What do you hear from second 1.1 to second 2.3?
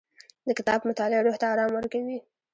روح ته ارام ورکوي.